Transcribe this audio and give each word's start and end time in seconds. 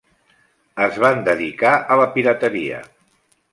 Es 0.85 0.97
van 1.03 1.21
dedicar 1.27 1.75
a 1.97 2.01
la 2.01 2.09
pirateria. 2.17 2.83